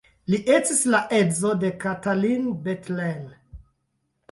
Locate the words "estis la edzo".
0.53-1.51